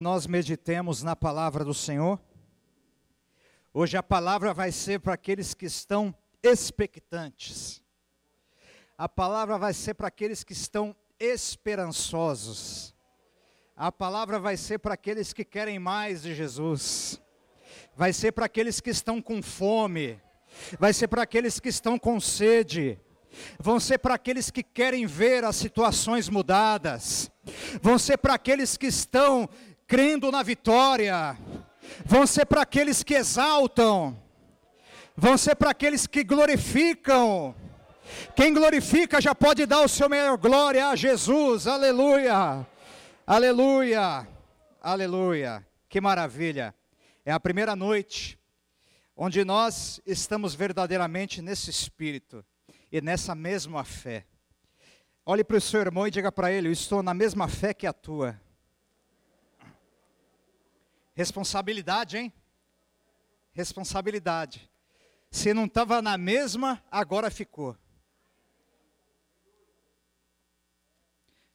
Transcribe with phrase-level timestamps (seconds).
[0.00, 2.18] nós meditemos na palavra do Senhor.
[3.72, 7.82] Hoje a palavra vai ser para aqueles que estão expectantes.
[8.96, 12.94] A palavra vai ser para aqueles que estão esperançosos.
[13.76, 17.20] A palavra vai ser para aqueles que querem mais de Jesus.
[17.94, 20.18] Vai ser para aqueles que estão com fome.
[20.78, 22.98] Vai ser para aqueles que estão com sede.
[23.58, 27.30] Vão ser para aqueles que querem ver as situações mudadas.
[27.82, 29.48] Vão ser para aqueles que estão
[29.90, 31.36] crendo na vitória,
[32.06, 34.16] vão ser para aqueles que exaltam,
[35.16, 37.52] vão ser para aqueles que glorificam.
[38.36, 42.64] Quem glorifica já pode dar o seu melhor glória a Jesus, aleluia,
[43.26, 44.28] aleluia,
[44.80, 46.72] aleluia, que maravilha.
[47.24, 48.38] É a primeira noite
[49.16, 52.44] onde nós estamos verdadeiramente nesse espírito
[52.92, 54.24] e nessa mesma fé.
[55.26, 57.88] Olhe para o seu irmão e diga para ele: Eu estou na mesma fé que
[57.88, 58.40] a tua.
[61.20, 62.32] Responsabilidade, hein?
[63.52, 64.70] Responsabilidade.
[65.30, 67.76] Se não estava na mesma, agora ficou.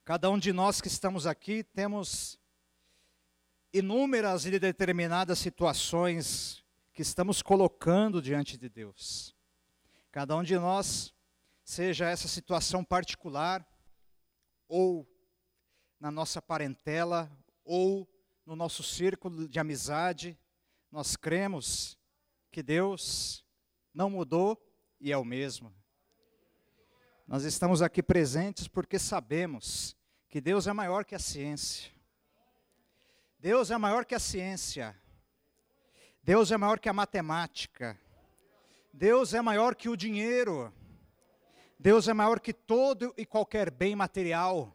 [0.04, 2.40] Cada um de nós que estamos aqui temos
[3.74, 6.64] inúmeras e determinadas situações
[6.94, 9.36] que estamos colocando diante de Deus.
[10.12, 11.12] Cada um de nós,
[11.64, 13.68] seja essa situação particular,
[14.68, 15.10] ou
[16.00, 18.08] na nossa parentela, ou
[18.46, 20.38] no nosso círculo de amizade,
[20.92, 21.98] nós cremos
[22.52, 23.44] que Deus
[23.94, 24.62] não mudou
[25.00, 25.74] e é o mesmo.
[27.28, 29.98] Nós estamos aqui presentes porque sabemos
[30.30, 31.92] que Deus é maior que a ciência.
[33.40, 34.96] Deus é maior que a ciência.
[36.22, 38.00] Deus é maior que a matemática.
[38.94, 40.74] Deus é maior que o dinheiro.
[41.80, 44.75] Deus é maior que todo e qualquer bem material.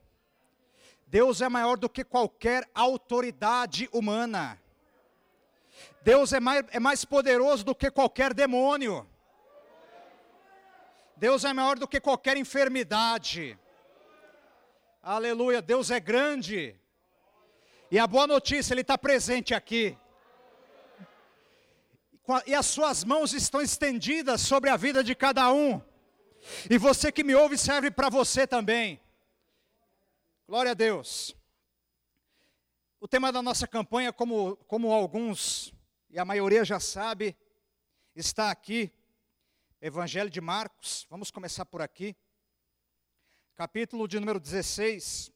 [1.11, 4.57] Deus é maior do que qualquer autoridade humana.
[6.03, 9.05] Deus é mais, é mais poderoso do que qualquer demônio.
[11.17, 13.59] Deus é maior do que qualquer enfermidade.
[15.03, 16.77] Aleluia, Deus é grande.
[17.91, 19.99] E a boa notícia, Ele está presente aqui.
[22.47, 25.83] E as suas mãos estão estendidas sobre a vida de cada um.
[26.71, 29.01] E você que me ouve serve para você também.
[30.51, 31.37] Glória a Deus.
[32.99, 35.73] O tema da nossa campanha, como, como alguns
[36.09, 37.39] e a maioria já sabe,
[38.17, 38.93] está aqui,
[39.81, 41.07] Evangelho de Marcos.
[41.09, 42.17] Vamos começar por aqui.
[43.55, 45.31] Capítulo de número 16.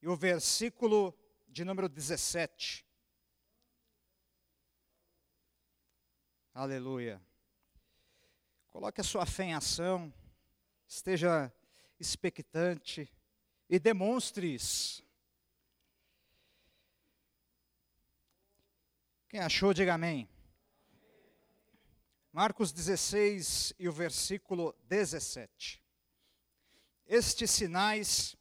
[0.00, 1.12] E o versículo
[1.48, 2.86] de número 17.
[6.54, 7.20] Aleluia.
[8.68, 10.14] Coloque a sua fé em ação.
[10.86, 11.52] Esteja
[11.98, 13.12] expectante
[13.68, 15.06] e demonstre isso.
[19.28, 20.28] Quem achou, diga amém.
[22.32, 25.82] Marcos 16 e o versículo 17.
[27.06, 28.36] Estes sinais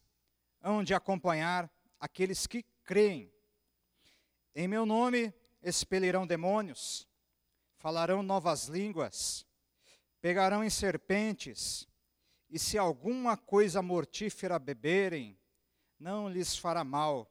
[0.62, 3.32] hão de acompanhar aqueles que creem.
[4.54, 7.08] Em meu nome expelirão demônios,
[7.78, 9.46] falarão novas línguas,
[10.22, 11.87] pegarão em serpentes,
[12.50, 15.38] e se alguma coisa mortífera beberem,
[16.00, 17.30] não lhes fará mal.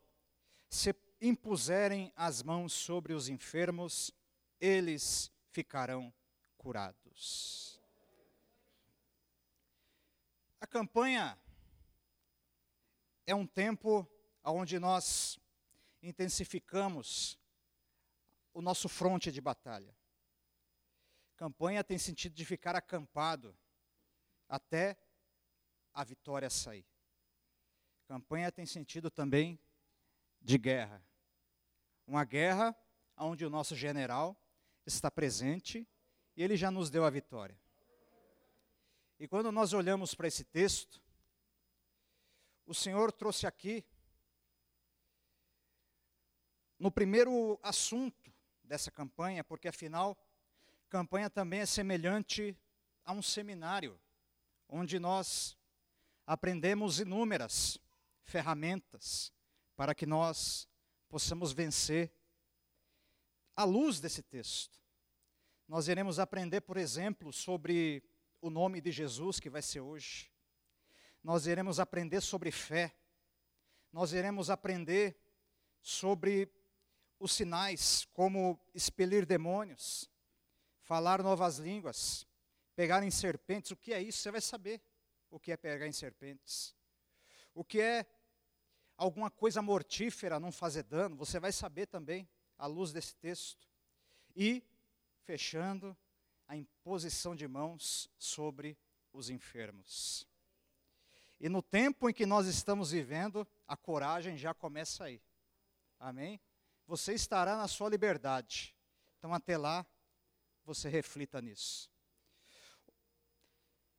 [0.69, 4.13] Se impuserem as mãos sobre os enfermos,
[4.61, 6.13] eles ficarão
[6.59, 7.81] curados.
[10.61, 11.39] A campanha
[13.27, 14.09] é um tempo
[14.45, 15.39] onde nós
[16.03, 17.39] intensificamos
[18.53, 19.95] o nosso fronte de batalha.
[21.37, 23.57] Campanha tem sentido de ficar acampado
[24.49, 24.97] até
[25.97, 26.87] a vitória sair.
[28.07, 29.59] Campanha tem sentido também
[30.43, 31.03] de guerra.
[32.07, 32.77] Uma guerra
[33.17, 34.39] onde o nosso general
[34.85, 35.89] está presente
[36.37, 37.59] e ele já nos deu a vitória.
[39.19, 41.03] E quando nós olhamos para esse texto,
[42.67, 43.83] o Senhor trouxe aqui,
[46.79, 48.31] no primeiro assunto
[48.63, 50.15] dessa campanha, porque afinal,
[50.91, 52.55] campanha também é semelhante
[53.03, 53.99] a um seminário,
[54.69, 55.56] onde nós
[56.27, 57.79] aprendemos inúmeras
[58.25, 59.33] ferramentas
[59.77, 60.69] para que nós
[61.09, 62.13] possamos vencer
[63.55, 64.79] à luz desse texto.
[65.69, 68.03] Nós iremos aprender, por exemplo, sobre
[68.41, 70.31] o nome de Jesus, que vai ser hoje.
[71.23, 72.95] Nós iremos aprender sobre fé.
[73.93, 75.17] Nós iremos aprender
[75.81, 76.53] sobre
[77.19, 80.11] os sinais, como expelir demônios,
[80.83, 82.27] falar novas línguas,
[82.75, 83.71] pegar em serpentes.
[83.71, 84.19] O que é isso?
[84.19, 84.83] Você vai saber
[85.31, 86.75] o que é pegar em serpentes,
[87.55, 88.07] o que é
[88.97, 92.29] alguma coisa mortífera não fazer dano, você vai saber também,
[92.59, 93.69] à luz desse texto.
[94.35, 94.63] E,
[95.25, 95.97] fechando,
[96.47, 98.79] a imposição de mãos sobre
[99.13, 100.27] os enfermos.
[101.41, 105.21] E no tempo em que nós estamos vivendo, a coragem já começa aí.
[105.99, 106.41] Amém?
[106.87, 108.75] Você estará na sua liberdade.
[109.19, 109.85] Então, até lá,
[110.65, 111.91] você reflita nisso.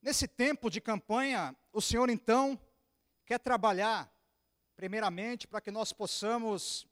[0.01, 2.59] Nesse tempo de campanha, o Senhor então
[3.25, 4.11] quer trabalhar,
[4.75, 6.87] primeiramente, para que nós possamos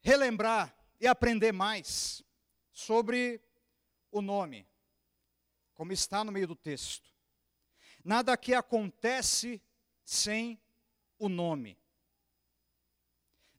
[0.00, 2.22] relembrar e aprender mais
[2.72, 3.40] sobre
[4.10, 4.68] o nome,
[5.74, 7.10] como está no meio do texto.
[8.04, 9.62] Nada que acontece
[10.04, 10.60] sem
[11.18, 11.78] o nome.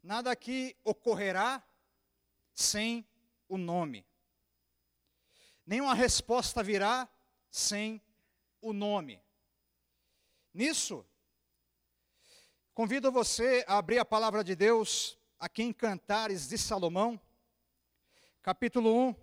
[0.01, 1.65] Nada que ocorrerá
[2.53, 3.07] sem
[3.47, 4.05] o nome.
[5.65, 7.09] Nenhuma resposta virá
[7.53, 8.01] sem
[8.59, 9.21] o nome.
[10.51, 11.05] Nisso,
[12.73, 17.21] convido você a abrir a palavra de Deus aqui em Cantares de Salomão,
[18.41, 19.15] capítulo 1,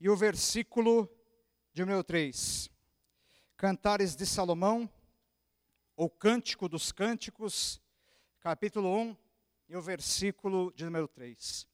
[0.00, 1.08] e o versículo
[1.72, 2.68] de número 3.
[3.56, 4.90] Cantares de Salomão,
[5.94, 7.80] ou Cântico dos Cânticos,
[8.40, 9.16] capítulo 1,
[9.68, 11.68] e o versículo de número 3.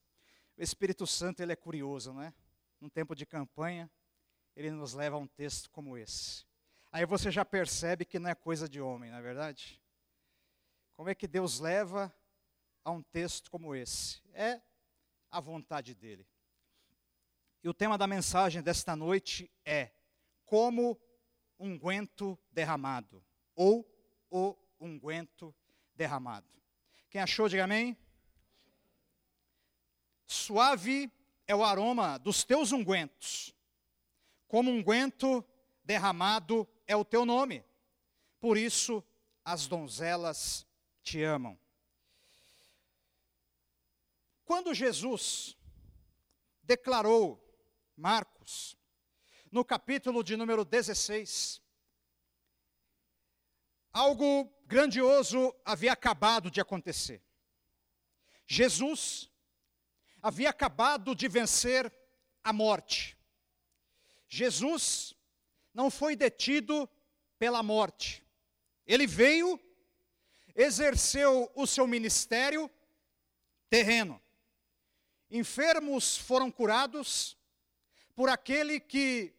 [0.59, 2.35] O Espírito Santo, ele é curioso, não é?
[2.79, 3.91] Num tempo de campanha,
[4.57, 6.45] ele nos leva a um texto como esse.
[6.91, 9.81] Aí você já percebe que não é coisa de homem, não é verdade?
[10.95, 12.13] Como é que Deus leva
[12.83, 14.23] a um texto como esse?
[14.33, 14.61] É
[15.31, 16.27] a vontade dele.
[17.63, 19.91] E o tema da mensagem desta noite é
[20.47, 20.99] como
[21.59, 23.23] unguento derramado,
[23.55, 23.85] ou
[24.31, 25.55] o unguento
[25.95, 26.49] derramado.
[27.11, 27.97] Quem achou, diga amém.
[30.27, 31.11] Suave
[31.47, 33.56] é o aroma dos teus ungüentos,
[34.49, 35.45] como unguento
[35.85, 37.65] derramado é o teu nome.
[38.41, 39.03] Por isso
[39.45, 40.67] as donzelas
[41.03, 41.59] te amam.
[44.45, 45.57] Quando Jesus
[46.63, 47.43] declarou,
[47.97, 48.77] Marcos,
[49.51, 51.61] no capítulo de número 16,
[53.93, 57.23] algo grandioso havia acabado de acontecer.
[58.47, 59.31] Jesus
[60.23, 61.93] havia acabado de vencer
[62.45, 63.16] a morte.
[64.37, 65.15] Jesus
[65.73, 66.87] não foi detido
[67.39, 68.23] pela morte.
[68.87, 69.59] Ele veio,
[70.55, 72.71] exerceu o seu ministério
[73.71, 74.23] terreno.
[75.31, 77.35] Enfermos foram curados
[78.15, 79.35] por aquele que,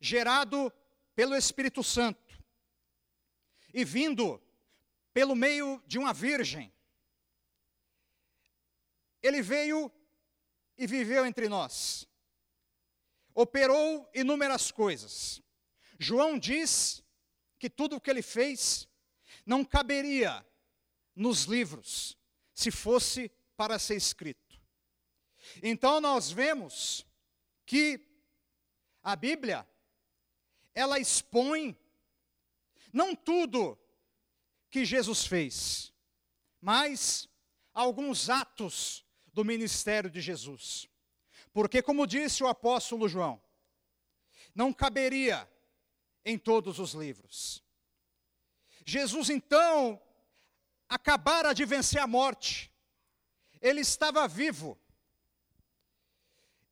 [0.00, 0.72] gerado
[1.14, 2.36] pelo Espírito Santo
[3.72, 4.42] e vindo
[5.14, 6.72] pelo meio de uma virgem,
[9.22, 9.92] ele veio
[10.76, 12.09] e viveu entre nós.
[13.34, 15.42] Operou inúmeras coisas.
[15.98, 17.02] João diz
[17.58, 18.88] que tudo o que ele fez
[19.44, 20.44] não caberia
[21.14, 22.16] nos livros,
[22.54, 24.60] se fosse para ser escrito.
[25.62, 27.06] Então nós vemos
[27.66, 28.00] que
[29.02, 29.68] a Bíblia,
[30.74, 31.78] ela expõe
[32.92, 33.78] não tudo
[34.70, 35.92] que Jesus fez,
[36.60, 37.28] mas
[37.72, 40.89] alguns atos do ministério de Jesus.
[41.52, 43.42] Porque, como disse o apóstolo João,
[44.54, 45.48] não caberia
[46.24, 47.62] em todos os livros.
[48.84, 50.00] Jesus então
[50.88, 52.72] acabara de vencer a morte,
[53.60, 54.78] ele estava vivo,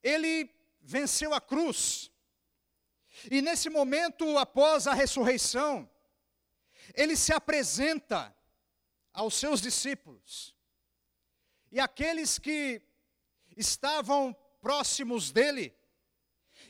[0.03, 2.11] ele venceu a cruz,
[3.31, 5.89] e nesse momento, após a ressurreição,
[6.95, 8.35] ele se apresenta
[9.13, 10.55] aos seus discípulos,
[11.71, 12.83] e aqueles que
[13.57, 15.75] estavam próximos dele,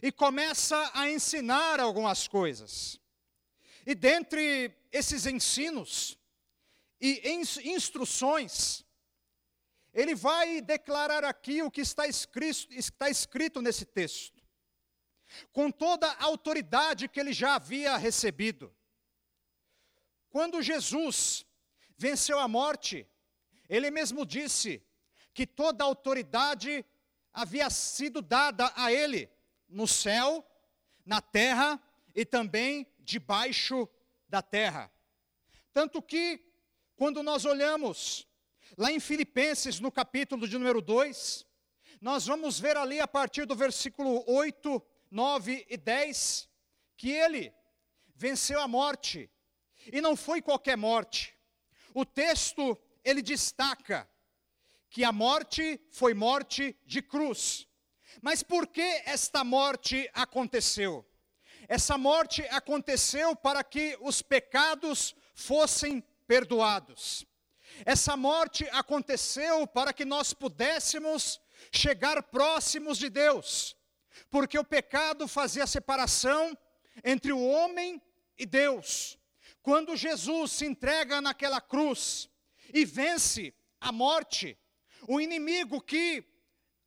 [0.02, 3.00] e começa a ensinar algumas coisas.
[3.86, 6.18] E dentre esses ensinos
[7.00, 7.28] e
[7.64, 8.84] instruções,
[9.92, 14.42] ele vai declarar aqui o que está escrito, está escrito nesse texto,
[15.52, 18.74] com toda a autoridade que ele já havia recebido.
[20.30, 21.46] Quando Jesus
[21.96, 23.08] venceu a morte,
[23.68, 24.82] ele mesmo disse
[25.32, 26.84] que toda a autoridade
[27.38, 29.30] havia sido dada a ele
[29.68, 30.44] no céu,
[31.06, 31.80] na terra
[32.12, 33.88] e também debaixo
[34.28, 34.90] da terra.
[35.72, 36.44] Tanto que,
[36.96, 38.26] quando nós olhamos
[38.76, 41.46] lá em Filipenses, no capítulo de número 2,
[42.00, 46.48] nós vamos ver ali a partir do versículo 8, 9 e 10,
[46.96, 47.54] que ele
[48.16, 49.30] venceu a morte,
[49.92, 51.38] e não foi qualquer morte.
[51.94, 54.10] O texto, ele destaca
[54.90, 57.66] que a morte foi morte de cruz.
[58.22, 61.06] Mas por que esta morte aconteceu?
[61.68, 67.26] Essa morte aconteceu para que os pecados fossem perdoados.
[67.84, 71.40] Essa morte aconteceu para que nós pudéssemos
[71.70, 73.76] chegar próximos de Deus,
[74.30, 76.56] porque o pecado fazia separação
[77.04, 78.00] entre o homem
[78.36, 79.18] e Deus.
[79.62, 82.28] Quando Jesus se entrega naquela cruz
[82.72, 84.58] e vence a morte,
[85.08, 86.22] o inimigo que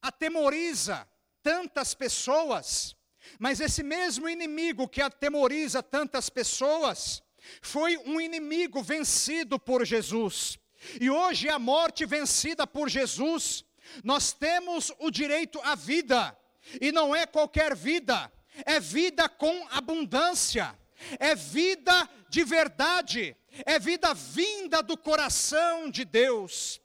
[0.02, 1.08] atemoriza
[1.42, 2.96] tantas pessoas,
[3.40, 7.24] mas esse mesmo inimigo que atemoriza tantas pessoas,
[7.62, 10.60] foi um inimigo vencido por Jesus.
[11.00, 13.66] E hoje a morte vencida por Jesus,
[14.04, 16.38] nós temos o direito à vida,
[16.80, 18.32] e não é qualquer vida,
[18.66, 20.78] é vida com abundância,
[21.20, 23.36] é vida de verdade,
[23.66, 26.80] é vida vinda do coração de Deus.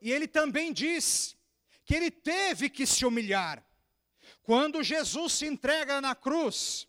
[0.00, 1.36] E ele também diz
[1.84, 3.64] que ele teve que se humilhar.
[4.42, 6.86] Quando Jesus se entrega na cruz,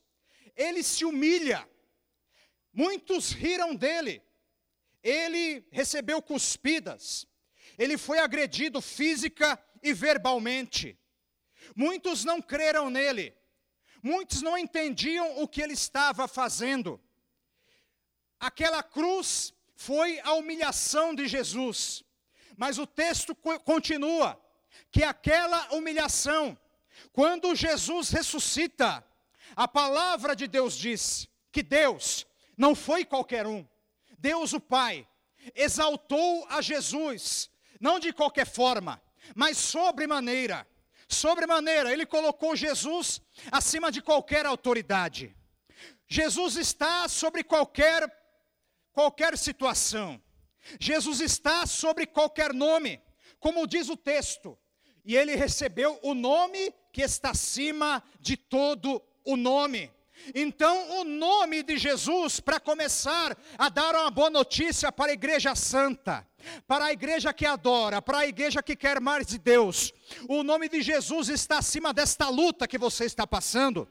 [0.55, 1.67] ele se humilha.
[2.73, 4.21] Muitos riram dele.
[5.01, 7.27] Ele recebeu cuspidas.
[7.77, 10.99] Ele foi agredido física e verbalmente.
[11.75, 13.35] Muitos não creram nele.
[14.01, 17.01] Muitos não entendiam o que ele estava fazendo.
[18.39, 22.03] Aquela cruz foi a humilhação de Jesus.
[22.57, 23.33] Mas o texto
[23.63, 24.37] continua
[24.91, 26.57] que aquela humilhação
[27.11, 29.03] quando Jesus ressuscita,
[29.55, 32.25] a palavra de Deus diz que Deus
[32.57, 33.67] não foi qualquer um.
[34.17, 35.07] Deus o Pai
[35.55, 37.49] exaltou a Jesus,
[37.79, 39.01] não de qualquer forma,
[39.35, 40.67] mas sobremaneira.
[41.07, 43.21] Sobremaneira, ele colocou Jesus
[43.51, 45.35] acima de qualquer autoridade.
[46.07, 48.11] Jesus está sobre qualquer
[48.91, 50.21] qualquer situação.
[50.79, 53.01] Jesus está sobre qualquer nome,
[53.39, 54.57] como diz o texto.
[55.05, 59.91] E ele recebeu o nome que está acima de todo o nome.
[60.33, 65.55] Então, o nome de Jesus, para começar a dar uma boa notícia para a igreja
[65.55, 66.27] santa,
[66.67, 69.93] para a igreja que adora, para a igreja que quer mais de Deus,
[70.27, 73.87] o nome de Jesus está acima desta luta que você está passando.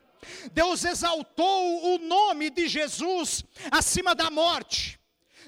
[0.52, 4.99] Deus exaltou o nome de Jesus acima da morte.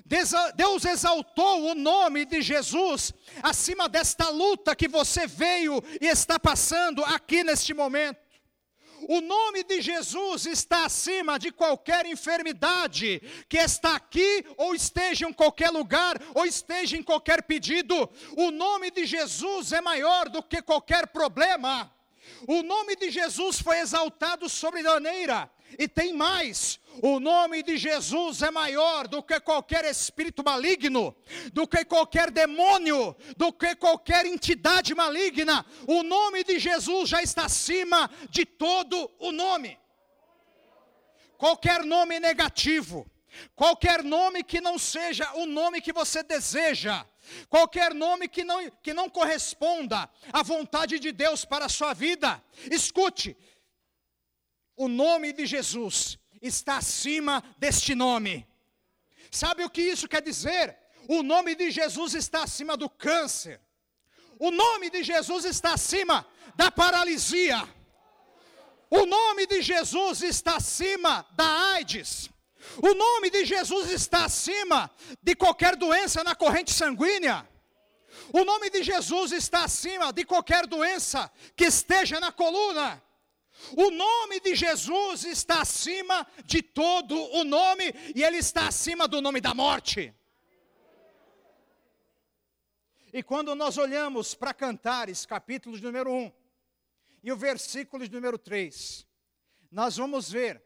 [0.09, 3.13] Deus exaltou o nome de Jesus
[3.43, 8.19] acima desta luta que você veio e está passando aqui neste momento.
[9.03, 15.33] O nome de Jesus está acima de qualquer enfermidade que está aqui, ou esteja em
[15.33, 18.11] qualquer lugar, ou esteja em qualquer pedido.
[18.37, 21.93] O nome de Jesus é maior do que qualquer problema.
[22.47, 25.51] O nome de Jesus foi exaltado sobremaneira.
[25.79, 31.15] E tem mais: o nome de Jesus é maior do que qualquer espírito maligno,
[31.53, 35.65] do que qualquer demônio, do que qualquer entidade maligna.
[35.87, 39.79] O nome de Jesus já está acima de todo o nome.
[41.37, 43.09] Qualquer nome negativo,
[43.55, 47.07] qualquer nome que não seja o nome que você deseja,
[47.49, 52.43] qualquer nome que não, que não corresponda à vontade de Deus para a sua vida,
[52.71, 53.37] escute,
[54.77, 58.47] o nome de Jesus está acima deste nome.
[59.31, 60.77] Sabe o que isso quer dizer?
[61.09, 63.61] O nome de Jesus está acima do câncer.
[64.39, 67.69] O nome de Jesus está acima da paralisia.
[68.91, 72.31] O nome de Jesus está acima da AIDS.
[72.83, 74.91] O nome de Jesus está acima
[75.23, 77.49] de qualquer doença na corrente sanguínea.
[78.33, 83.03] O nome de Jesus está acima de qualquer doença que esteja na coluna.
[83.77, 89.21] O nome de Jesus está acima de todo o nome, e ele está acima do
[89.21, 90.15] nome da morte.
[93.13, 96.33] E quando nós olhamos para Cantares, capítulo número 1,
[97.23, 99.07] e o versículo número 3,
[99.71, 100.63] nós vamos ver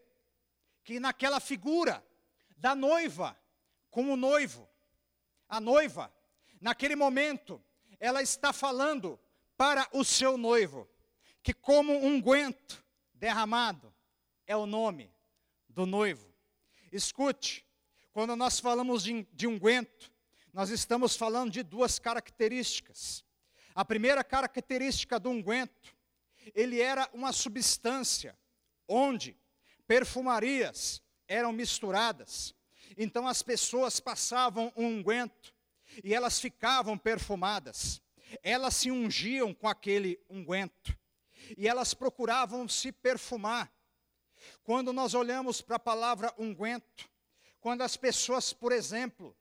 [0.85, 2.05] que naquela figura
[2.57, 3.39] da noiva
[3.91, 4.69] com o noivo,
[5.49, 6.13] a noiva,
[6.61, 7.63] naquele momento,
[8.01, 9.21] ela está falando
[9.57, 10.89] para o seu noivo,
[11.43, 12.82] que como um guento,
[13.23, 13.95] derramado
[14.49, 15.09] é o nome
[15.69, 16.35] do noivo.
[16.91, 17.65] Escute,
[18.13, 20.11] quando nós falamos de, de unguento,
[20.53, 23.25] nós estamos falando de duas características.
[23.77, 25.95] A primeira característica do unguento,
[26.53, 28.37] ele era uma substância
[28.89, 29.39] onde
[29.87, 32.53] perfumarias eram misturadas.
[32.99, 35.55] Então as pessoas passavam um unguento
[36.03, 38.03] e elas ficavam perfumadas.
[38.43, 41.01] Elas se ungiam com aquele unguento
[41.57, 43.73] e elas procuravam se perfumar.
[44.63, 47.09] Quando nós olhamos para a palavra unguento,
[47.61, 49.37] quando as pessoas, por exemplo,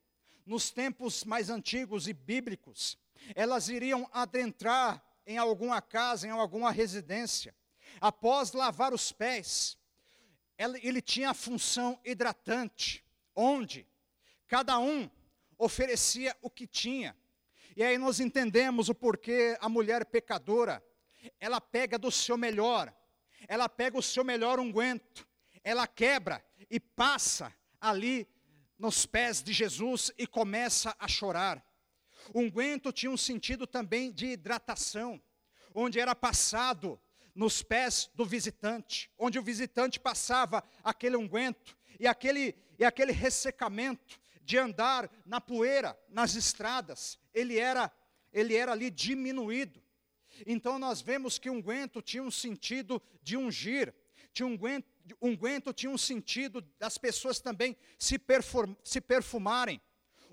[0.46, 2.98] nos tempos mais antigos e bíblicos,
[3.34, 7.54] elas iriam adentrar em alguma casa, em alguma residência,
[8.00, 9.78] após lavar os pés,
[10.58, 13.04] ele tinha a função hidratante,
[13.34, 13.86] onde
[14.46, 15.10] cada um
[15.58, 17.16] oferecia o que tinha.
[17.76, 20.84] E aí nós entendemos o porquê a mulher pecadora,
[21.40, 22.94] ela pega do seu melhor,
[23.48, 25.26] ela pega o seu melhor unguento,
[25.64, 28.28] ela quebra e passa ali
[28.78, 31.64] nos pés de Jesus e começa a chorar.
[32.32, 35.20] O unguento tinha um sentido também de hidratação,
[35.74, 37.00] onde era passado
[37.34, 44.20] nos pés do visitante, onde o visitante passava aquele unguento e aquele, e aquele ressecamento
[44.42, 47.90] de andar na poeira, nas estradas, ele era,
[48.32, 49.81] ele era ali diminuído.
[50.46, 53.94] Então nós vemos que unguento tinha um sentido de ungir,
[54.32, 54.86] tinha unguento,
[55.20, 59.80] unguento tinha um sentido das pessoas também se, perfum, se perfumarem.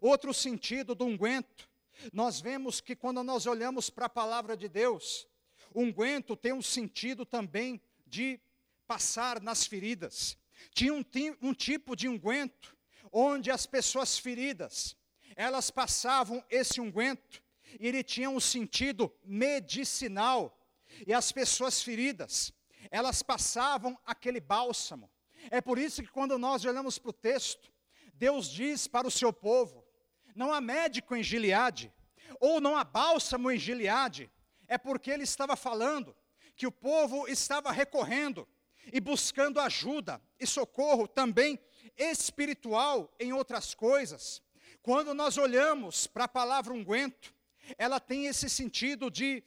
[0.01, 1.69] Outro sentido do unguento,
[2.13, 5.27] nós vemos que quando nós olhamos para a palavra de Deus,
[5.75, 8.39] unguento tem um sentido também de
[8.87, 10.37] passar nas feridas.
[10.73, 11.03] Tinha um,
[11.41, 12.75] um tipo de unguento
[13.11, 14.95] onde as pessoas feridas,
[15.35, 17.41] elas passavam esse unguento
[17.79, 20.57] e ele tinha um sentido medicinal.
[21.05, 22.53] E as pessoas feridas,
[22.89, 25.09] elas passavam aquele bálsamo.
[25.51, 27.71] É por isso que quando nós olhamos para o texto,
[28.13, 29.85] Deus diz para o seu povo:
[30.35, 31.93] não há médico em Gileade,
[32.39, 34.31] ou não há bálsamo em Gileade,
[34.67, 36.15] é porque ele estava falando
[36.55, 38.47] que o povo estava recorrendo
[38.91, 41.59] e buscando ajuda e socorro também
[41.97, 44.41] espiritual em outras coisas.
[44.81, 47.33] Quando nós olhamos para a palavra unguento,
[47.77, 49.43] ela tem esse sentido de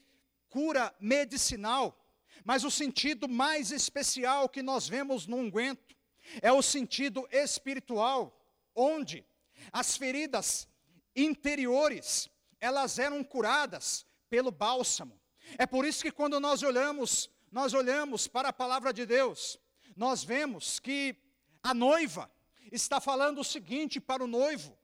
[0.49, 1.99] cura medicinal,
[2.45, 5.97] mas o sentido mais especial que nós vemos no unguento
[6.41, 8.39] é o sentido espiritual,
[8.75, 9.25] onde
[9.73, 10.69] as feridas
[11.15, 12.29] interiores,
[12.61, 15.21] elas eram curadas pelo bálsamo.
[15.59, 19.59] É por isso que quando nós olhamos, nós olhamos para a palavra de Deus,
[19.97, 21.17] nós vemos que
[21.63, 22.31] a noiva
[22.71, 24.77] está falando o seguinte para o noivo: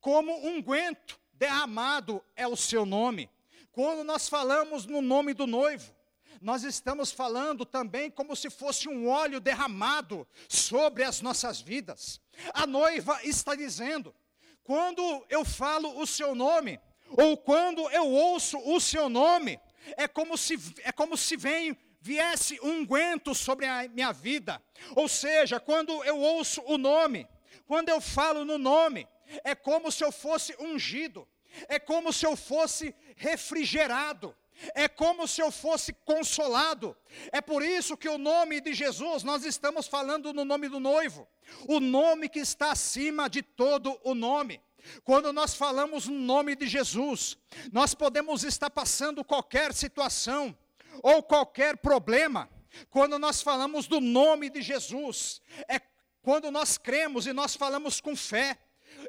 [0.00, 3.30] como unguento derramado é o seu nome.
[3.72, 5.94] Quando nós falamos no nome do noivo,
[6.40, 12.20] nós estamos falando também como se fosse um óleo derramado sobre as nossas vidas.
[12.52, 14.14] A noiva está dizendo:
[14.62, 19.60] quando eu falo o seu nome, ou quando eu ouço o seu nome,
[19.96, 24.62] é como se, é como se vem, viesse um unguento sobre a minha vida.
[24.94, 27.26] Ou seja, quando eu ouço o nome,
[27.66, 29.08] quando eu falo no nome,
[29.44, 31.26] é como se eu fosse ungido,
[31.68, 34.34] é como se eu fosse refrigerado,
[34.74, 36.96] é como se eu fosse consolado.
[37.32, 41.28] É por isso que o nome de Jesus, nós estamos falando no nome do noivo,
[41.68, 44.60] o nome que está acima de todo o nome.
[45.04, 47.36] Quando nós falamos no nome de Jesus,
[47.72, 50.56] nós podemos estar passando qualquer situação
[51.02, 52.48] ou qualquer problema.
[52.90, 55.80] Quando nós falamos do nome de Jesus, é
[56.22, 58.58] quando nós cremos e nós falamos com fé.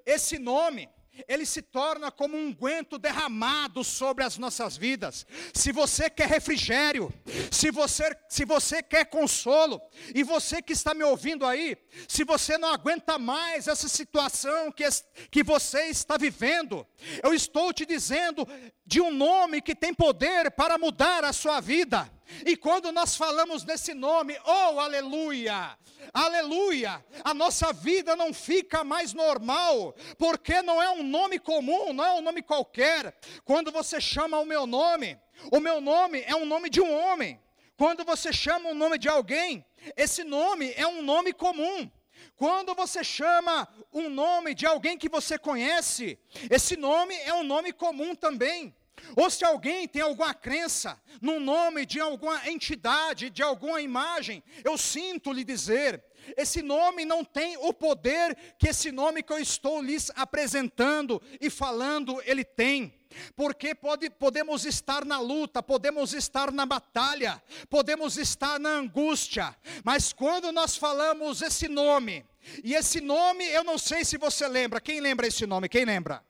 [0.06, 0.90] Esse nome
[1.28, 5.26] ele se torna como um guento derramado sobre as nossas vidas.
[5.54, 7.14] Se você quer refrigério,
[7.52, 9.82] se você, se você quer consolo,
[10.14, 11.78] e você que está me ouvindo aí,
[12.08, 14.84] se você não aguenta mais essa situação que,
[15.32, 16.86] que você está vivendo,
[17.24, 18.48] eu estou te dizendo
[18.86, 22.10] de um nome que tem poder para mudar a sua vida.
[22.46, 25.78] E quando nós falamos nesse nome, oh aleluia,
[26.14, 32.06] aleluia, a nossa vida não fica mais normal, porque não é um nome comum, não
[32.06, 33.18] é um nome qualquer.
[33.46, 35.18] Quando você chama o meu nome,
[35.52, 37.40] o meu nome é um nome de um homem.
[37.78, 41.90] Quando você chama o nome de alguém, esse nome é um nome comum.
[42.36, 47.72] Quando você chama um nome de alguém que você conhece, esse nome é um nome
[47.72, 48.76] comum também.
[49.16, 54.78] Ou se alguém tem alguma crença no nome de alguma entidade, de alguma imagem, eu
[54.78, 56.04] sinto lhe dizer,
[56.36, 61.50] esse nome não tem o poder que esse nome que eu estou lhes apresentando e
[61.50, 62.94] falando, ele tem.
[63.36, 70.12] Porque pode, podemos estar na luta, podemos estar na batalha, podemos estar na angústia, mas
[70.12, 72.26] quando nós falamos esse nome,
[72.64, 75.70] e esse nome eu não sei se você lembra, quem lembra esse nome?
[75.70, 76.24] Quem lembra?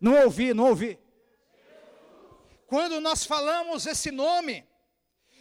[0.00, 0.98] Não ouvi, não ouvi.
[2.66, 4.66] Quando nós falamos esse nome,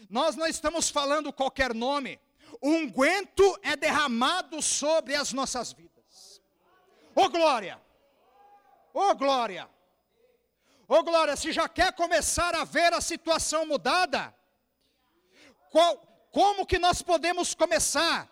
[0.09, 2.19] nós não estamos falando qualquer nome.
[2.61, 6.41] O unguento é derramado sobre as nossas vidas.
[7.15, 7.81] Ô oh, glória!
[8.93, 9.69] Ô oh, glória!
[10.87, 14.33] Ô oh, glória, se já quer começar a ver a situação mudada,
[15.71, 15.97] qual,
[16.31, 18.29] como que nós podemos começar?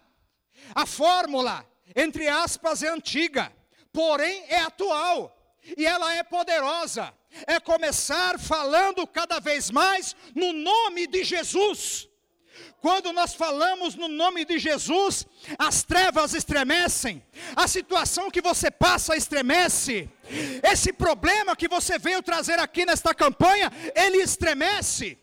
[0.76, 3.52] A fórmula, entre aspas, é antiga,
[3.92, 5.36] porém é atual
[5.78, 7.14] e ela é poderosa.
[7.48, 12.08] É começar falando cada vez mais no nome de Jesus.
[12.82, 15.26] Quando nós falamos no nome de Jesus,
[15.58, 17.24] as trevas estremecem,
[17.56, 20.10] a situação que você passa estremece,
[20.62, 25.18] esse problema que você veio trazer aqui nesta campanha, ele estremece.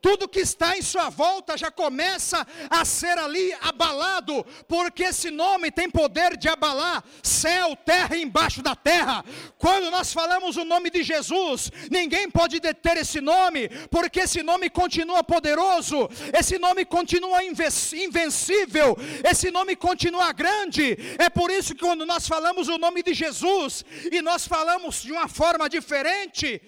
[0.00, 5.70] Tudo que está em sua volta já começa a ser ali abalado, porque esse nome
[5.70, 9.24] tem poder de abalar céu, terra e embaixo da terra.
[9.58, 14.70] Quando nós falamos o nome de Jesus, ninguém pode deter esse nome, porque esse nome
[14.70, 18.96] continua poderoso, esse nome continua invencível,
[19.28, 20.96] esse nome continua grande.
[21.18, 25.12] É por isso que quando nós falamos o nome de Jesus e nós falamos de
[25.12, 26.60] uma forma diferente,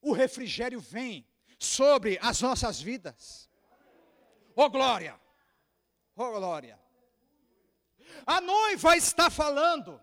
[0.00, 1.26] o refrigério vem
[1.62, 3.48] sobre as nossas vidas.
[4.54, 5.18] Oh glória!
[6.16, 6.78] Oh glória!
[8.26, 10.00] A noiva está falando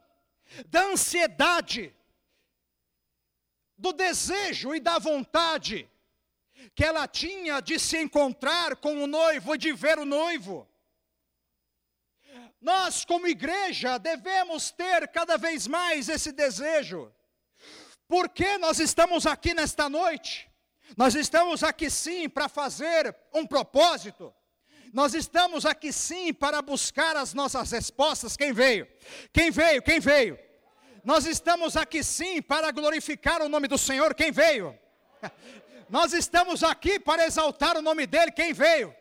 [0.68, 1.96] da ansiedade,
[3.78, 5.90] do desejo e da vontade
[6.76, 10.68] que ela tinha de se encontrar com o noivo e de ver o noivo.
[12.60, 17.14] Nós, como igreja, devemos ter cada vez mais esse desejo,
[18.08, 20.49] porque nós estamos aqui nesta noite
[20.98, 24.34] nós estamos aqui sim para fazer um propósito.
[24.94, 28.36] Nós estamos aqui sim para buscar as nossas respostas.
[28.36, 28.88] Quem veio?
[29.32, 29.82] Quem veio?
[29.82, 30.40] Quem veio?
[31.04, 34.14] Nós estamos aqui sim para glorificar o nome do Senhor.
[34.14, 34.78] Quem veio?
[35.90, 38.32] Nós estamos aqui para exaltar o nome dele.
[38.32, 38.94] Quem veio?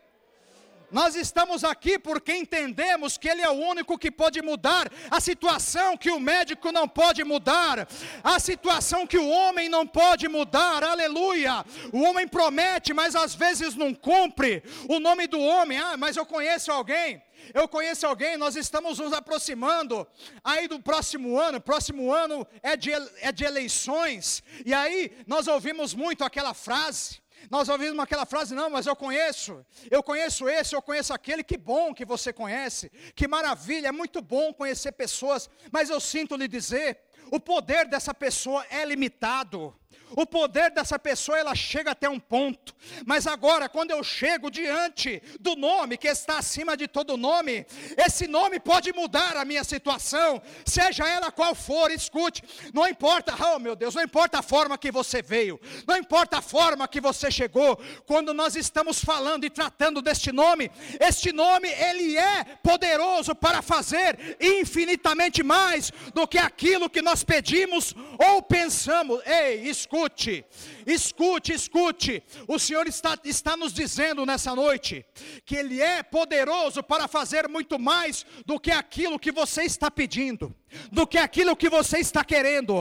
[0.91, 5.97] Nós estamos aqui porque entendemos que Ele é o único que pode mudar a situação
[5.97, 7.87] que o médico não pode mudar,
[8.23, 11.65] a situação que o homem não pode mudar, aleluia.
[11.91, 14.63] O homem promete, mas às vezes não cumpre.
[14.87, 17.21] O nome do homem, ah, mas eu conheço alguém.
[17.53, 20.05] Eu conheço alguém, nós estamos nos aproximando
[20.43, 21.59] aí do próximo ano.
[21.61, 27.69] Próximo ano é de, é de eleições, e aí nós ouvimos muito aquela frase nós
[27.69, 31.93] ouvimos aquela frase, não, mas eu conheço, eu conheço esse, eu conheço aquele, que bom
[31.93, 36.99] que você conhece, que maravilha, é muito bom conhecer pessoas, mas eu sinto lhe dizer,
[37.31, 39.78] o poder dessa pessoa é limitado.
[40.15, 42.75] O poder dessa pessoa, ela chega até um ponto.
[43.05, 47.65] Mas agora, quando eu chego diante do nome que está acima de todo nome,
[47.97, 51.91] esse nome pode mudar a minha situação, seja ela qual for.
[51.91, 52.43] Escute,
[52.73, 56.41] não importa, oh meu Deus, não importa a forma que você veio, não importa a
[56.41, 57.79] forma que você chegou.
[58.05, 64.37] Quando nós estamos falando e tratando deste nome, este nome ele é poderoso para fazer
[64.39, 69.21] infinitamente mais do que aquilo que nós pedimos ou pensamos.
[69.25, 70.45] Ei, escute escute,
[70.85, 72.23] escute, escute.
[72.47, 75.05] O Senhor está, está nos dizendo nessa noite
[75.45, 80.55] que Ele é poderoso para fazer muito mais do que aquilo que você está pedindo
[80.91, 82.75] do que aquilo que você está querendo.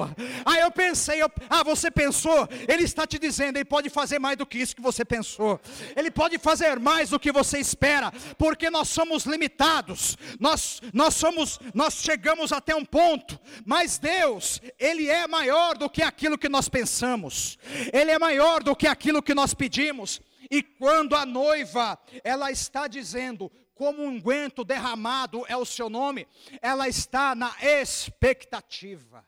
[0.45, 4.37] Aí eu pensei, eu, ah, você pensou, ele está te dizendo, ele pode fazer mais
[4.37, 5.61] do que isso que você pensou.
[5.97, 10.17] Ele pode fazer mais do que você espera, porque nós somos limitados.
[10.39, 16.03] Nós nós somos nós chegamos até um ponto, mas Deus, ele é maior do que
[16.03, 17.59] aquilo que nós pensamos.
[17.93, 20.21] Ele é maior do que aquilo que nós pedimos.
[20.51, 26.27] E quando a noiva, ela está dizendo: como um unguento derramado é o seu nome,
[26.61, 29.25] ela está na expectativa.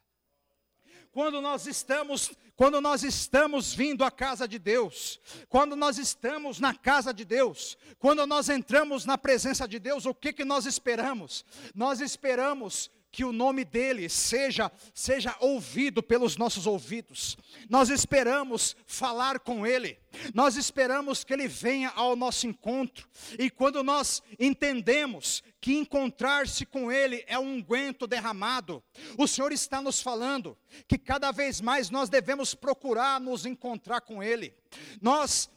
[1.12, 6.74] Quando nós estamos, quando nós estamos vindo à casa de Deus, quando nós estamos na
[6.74, 11.44] casa de Deus, quando nós entramos na presença de Deus, o que que nós esperamos?
[11.72, 17.36] Nós esperamos que o nome dele seja seja ouvido pelos nossos ouvidos.
[17.68, 19.98] Nós esperamos falar com ele.
[20.34, 23.08] Nós esperamos que ele venha ao nosso encontro.
[23.38, 28.82] E quando nós entendemos que encontrar-se com ele é um unguento derramado,
[29.18, 30.56] o Senhor está nos falando
[30.88, 34.54] que cada vez mais nós devemos procurar nos encontrar com ele.
[35.00, 35.50] Nós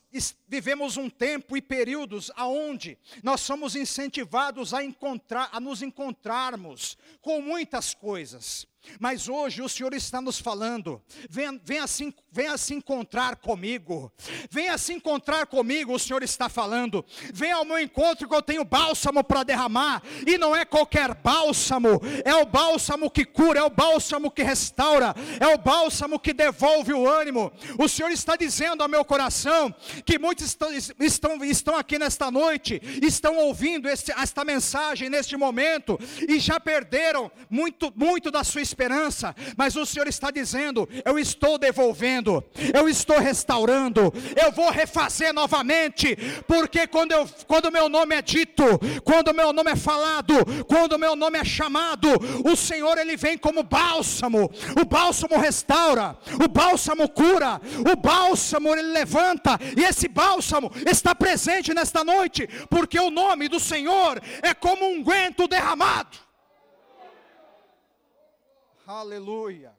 [0.47, 7.41] vivemos um tempo e períodos aonde nós somos incentivados a encontrar, a nos encontrarmos com
[7.41, 8.67] muitas coisas.
[8.99, 14.11] Mas hoje o Senhor está nos falando, venha, venha, se, venha se encontrar comigo,
[14.49, 18.63] venha se encontrar comigo, o Senhor está falando, venha ao meu encontro que eu tenho
[18.63, 23.69] bálsamo para derramar, e não é qualquer bálsamo, é o bálsamo que cura, é o
[23.69, 27.51] bálsamo que restaura, é o bálsamo que devolve o ânimo.
[27.77, 29.73] O Senhor está dizendo ao meu coração
[30.05, 35.99] que muitos estão, estão, estão aqui nesta noite, estão ouvindo este, esta mensagem neste momento,
[36.27, 41.57] e já perderam muito, muito da sua esperança, mas o Senhor está dizendo: eu estou
[41.57, 48.21] devolvendo, eu estou restaurando, eu vou refazer novamente, porque quando eu quando meu nome é
[48.21, 48.63] dito,
[49.03, 50.33] quando meu nome é falado,
[50.67, 52.09] quando meu nome é chamado,
[52.43, 54.49] o Senhor ele vem como bálsamo.
[54.81, 61.73] O bálsamo restaura, o bálsamo cura, o bálsamo ele levanta, e esse bálsamo está presente
[61.73, 66.32] nesta noite, porque o nome do Senhor é como um guento derramado.
[68.85, 69.73] Aleluia.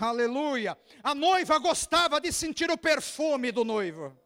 [0.00, 0.76] Aleluia.
[1.02, 4.16] A noiva gostava de sentir o perfume do noivo.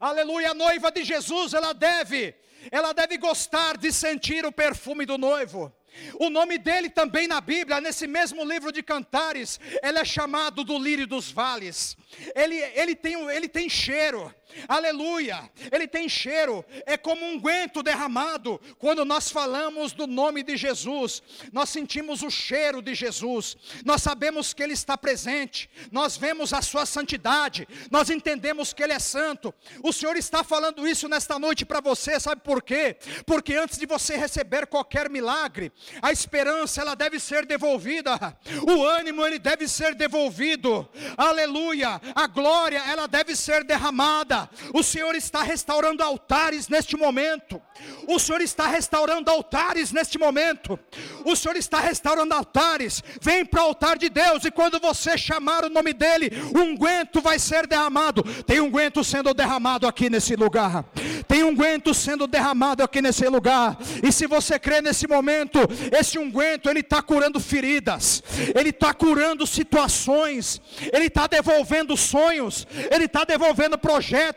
[0.00, 0.50] Aleluia.
[0.50, 2.34] A noiva de Jesus, ela deve,
[2.70, 5.72] ela deve gostar de sentir o perfume do noivo.
[6.18, 10.78] O nome dele também na Bíblia, nesse mesmo livro de Cantares, ele é chamado do
[10.78, 11.96] lírio dos vales.
[12.34, 14.34] Ele, ele, tem, ele tem cheiro,
[14.68, 18.60] aleluia, ele tem cheiro, é como um guento derramado.
[18.78, 24.52] Quando nós falamos do nome de Jesus, nós sentimos o cheiro de Jesus, nós sabemos
[24.52, 29.54] que ele está presente, nós vemos a sua santidade, nós entendemos que ele é santo.
[29.82, 32.96] O Senhor está falando isso nesta noite para você, sabe por quê?
[33.26, 38.36] Porque antes de você receber qualquer milagre, a esperança ela deve ser devolvida,
[38.66, 44.41] o ânimo ele deve ser devolvido, aleluia, a glória ela deve ser derramada.
[44.72, 47.60] O Senhor está restaurando altares neste momento,
[48.06, 50.78] o Senhor está restaurando altares neste momento,
[51.24, 53.02] o Senhor está restaurando altares.
[53.20, 57.20] Vem para o altar de Deus, e quando você chamar o nome dEle, um guento
[57.20, 58.22] vai ser derramado.
[58.44, 60.84] Tem um guento sendo derramado aqui nesse lugar,
[61.26, 65.58] tem um guento sendo derramado aqui nesse lugar, e se você crê nesse momento,
[65.92, 68.22] esse unguento, ele está curando feridas,
[68.54, 70.60] ele está curando situações,
[70.92, 74.31] ele está devolvendo sonhos, ele está devolvendo projetos.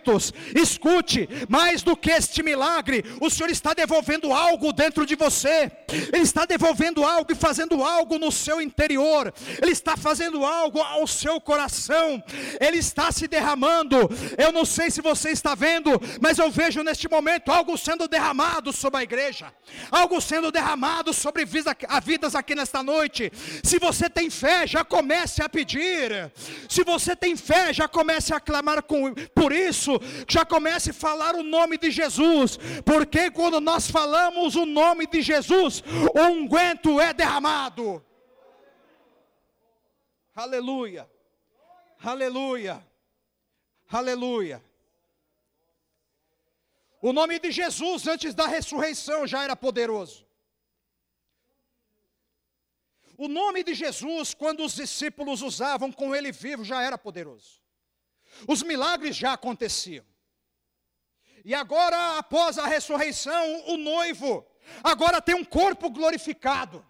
[0.55, 5.71] Escute, mais do que este milagre, o Senhor está devolvendo algo dentro de você,
[6.13, 11.07] Ele está devolvendo algo e fazendo algo no seu interior, Ele está fazendo algo ao
[11.07, 12.23] seu coração,
[12.59, 14.09] Ele está se derramando.
[14.37, 18.71] Eu não sei se você está vendo, mas eu vejo neste momento algo sendo derramado
[18.73, 19.51] sobre a igreja,
[19.91, 23.31] algo sendo derramado sobre vidas aqui nesta noite.
[23.63, 26.31] Se você tem fé, já comece a pedir.
[26.69, 29.74] Se você tem fé, já comece a clamar com, por isso.
[30.27, 32.57] Já comece a falar o nome de Jesus.
[32.85, 35.83] Porque quando nós falamos o nome de Jesus,
[36.13, 38.03] o unguento é derramado.
[40.35, 41.09] Aleluia.
[42.03, 42.85] Aleluia.
[43.89, 44.63] Aleluia.
[47.01, 50.25] O nome de Jesus antes da ressurreição já era poderoso.
[53.17, 57.61] O nome de Jesus, quando os discípulos usavam com ele vivo, já era poderoso.
[58.47, 60.05] Os milagres já aconteciam.
[61.43, 64.45] E agora, após a ressurreição, o noivo
[64.83, 66.85] agora tem um corpo glorificado.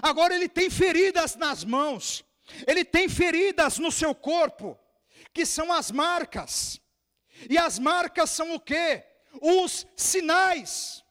[0.00, 2.24] Agora ele tem feridas nas mãos,
[2.66, 4.78] ele tem feridas no seu corpo,
[5.32, 6.80] que são as marcas.
[7.50, 9.02] E as marcas são o que?
[9.40, 11.04] Os sinais.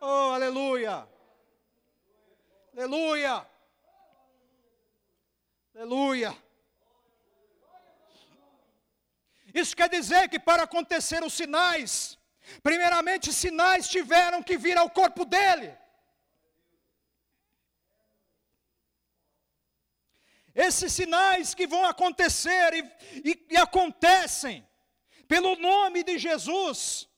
[0.00, 1.06] Oh, aleluia!
[2.76, 3.53] Aleluia!
[5.74, 6.36] Aleluia!
[9.52, 12.16] Isso quer dizer que para acontecer os sinais,
[12.62, 15.76] primeiramente sinais tiveram que vir ao corpo dele.
[20.54, 22.82] Esses sinais que vão acontecer e,
[23.30, 24.64] e, e acontecem
[25.26, 27.08] pelo nome de Jesus,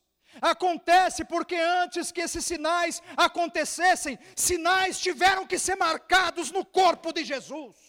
[0.40, 7.24] Acontece porque antes que esses sinais acontecessem, sinais tiveram que ser marcados no corpo de
[7.24, 7.85] Jesus.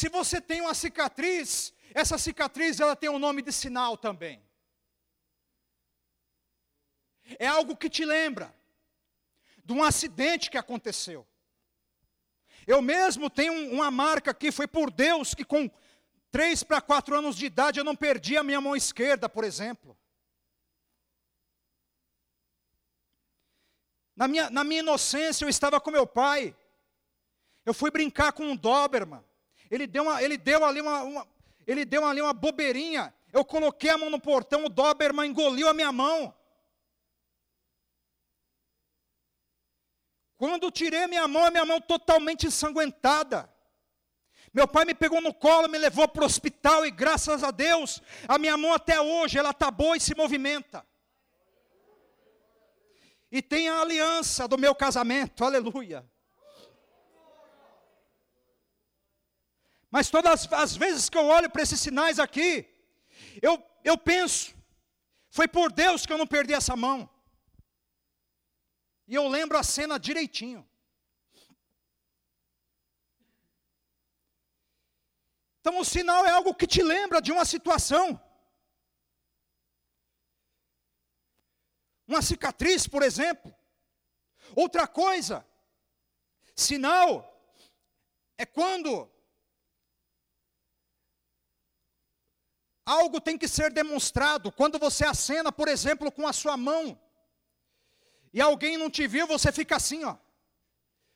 [0.00, 4.42] Se você tem uma cicatriz, essa cicatriz ela tem um nome de sinal também.
[7.38, 8.54] É algo que te lembra
[9.62, 11.26] de um acidente que aconteceu.
[12.66, 15.70] Eu mesmo tenho uma marca aqui, foi por Deus que com
[16.30, 19.98] Três para quatro anos de idade eu não perdi a minha mão esquerda, por exemplo.
[24.14, 26.56] Na minha, na minha inocência eu estava com meu pai.
[27.66, 29.24] Eu fui brincar com um Doberman.
[29.70, 31.28] Ele deu, uma, ele deu ali uma, uma,
[31.66, 33.14] ele deu ali uma bobeirinha.
[33.32, 36.34] Eu coloquei a mão no portão, o Doberman engoliu a minha mão.
[40.36, 43.48] Quando tirei a minha mão, a minha mão totalmente ensanguentada.
[44.52, 48.02] Meu pai me pegou no colo, me levou para o hospital e graças a Deus,
[48.26, 50.84] a minha mão até hoje, ela está boa e se movimenta.
[53.30, 56.09] E tem a aliança do meu casamento, aleluia.
[59.90, 62.66] Mas todas as vezes que eu olho para esses sinais aqui,
[63.42, 64.54] eu, eu penso,
[65.30, 67.08] Foi por Deus que eu não perdi essa mão.
[69.06, 70.68] E eu lembro a cena direitinho.
[75.60, 78.20] Então, o sinal é algo que te lembra de uma situação.
[82.08, 83.54] Uma cicatriz, por exemplo.
[84.56, 85.46] Outra coisa,
[86.56, 87.08] sinal
[88.36, 89.08] é quando
[92.90, 94.50] algo tem que ser demonstrado.
[94.50, 96.98] Quando você acena, por exemplo, com a sua mão,
[98.32, 100.16] e alguém não te viu, você fica assim, ó.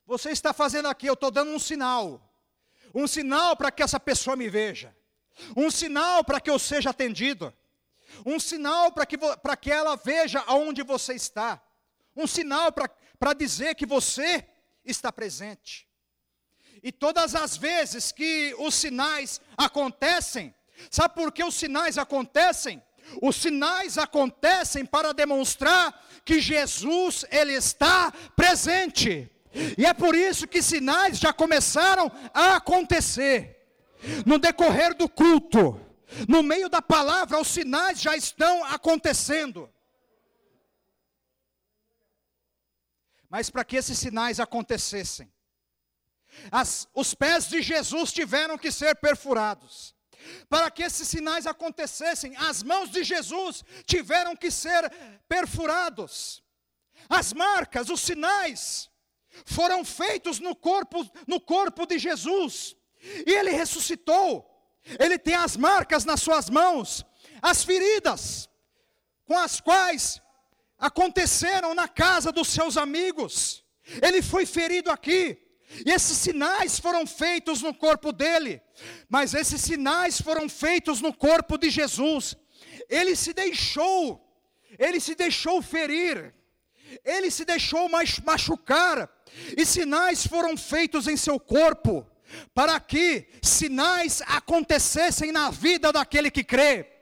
[0.06, 2.20] Você está fazendo aqui, eu estou dando um sinal.
[2.94, 4.94] Um sinal para que essa pessoa me veja.
[5.56, 7.52] Um sinal para que eu seja atendido.
[8.24, 9.16] Um sinal para que,
[9.60, 11.60] que ela veja aonde você está.
[12.14, 14.46] Um sinal para dizer que você
[14.84, 15.88] está presente.
[16.82, 20.54] E todas as vezes que os sinais acontecem,
[20.90, 22.82] sabe por que os sinais acontecem?
[23.20, 29.30] Os sinais acontecem para demonstrar que Jesus ele está presente.
[29.78, 33.54] E é por isso que sinais já começaram a acontecer.
[34.26, 35.80] No decorrer do culto,
[36.28, 39.70] no meio da palavra, os sinais já estão acontecendo.
[43.28, 45.32] Mas para que esses sinais acontecessem,
[46.50, 49.93] as, os pés de Jesus tiveram que ser perfurados.
[50.48, 54.90] Para que esses sinais acontecessem, as mãos de Jesus tiveram que ser
[55.28, 56.42] perfurados.
[57.08, 58.90] As marcas, os sinais,
[59.44, 62.76] foram feitos no corpo, no corpo de Jesus.
[63.26, 64.50] E ele ressuscitou.
[64.98, 67.04] Ele tem as marcas nas suas mãos,
[67.40, 68.48] as feridas
[69.24, 70.20] com as quais
[70.78, 73.64] aconteceram na casa dos seus amigos.
[74.02, 75.38] Ele foi ferido aqui.
[75.84, 78.60] E esses sinais foram feitos no corpo dele,
[79.08, 82.37] mas esses sinais foram feitos no corpo de Jesus.
[82.88, 84.22] Ele se deixou,
[84.78, 86.34] ele se deixou ferir,
[87.04, 87.88] ele se deixou
[88.24, 89.10] machucar,
[89.56, 92.06] e sinais foram feitos em seu corpo,
[92.54, 96.93] para que sinais acontecessem na vida daquele que crê.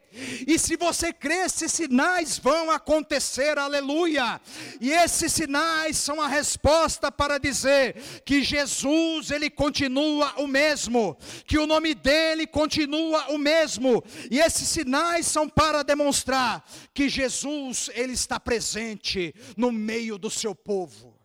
[0.47, 4.41] E se você crê, esses sinais vão acontecer, aleluia.
[4.81, 7.95] E esses sinais são a resposta para dizer
[8.25, 14.03] que Jesus, ele continua o mesmo, que o nome dele continua o mesmo.
[14.31, 20.55] E esses sinais são para demonstrar que Jesus, ele está presente no meio do seu
[20.55, 21.17] povo.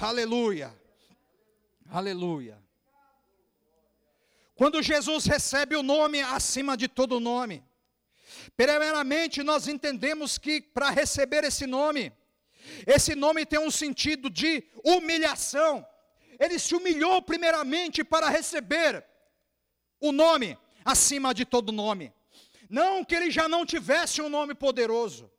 [0.00, 0.74] Aleluia.
[1.90, 2.58] Aleluia.
[4.54, 7.64] Quando Jesus recebe o nome acima de todo nome,
[8.58, 12.12] primeiramente nós entendemos que para receber esse nome,
[12.84, 15.86] esse nome tem um sentido de humilhação.
[16.40, 19.04] Ele se humilhou primeiramente para receber
[20.00, 22.12] o nome acima de todo nome.
[22.68, 25.30] Não que ele já não tivesse um nome poderoso.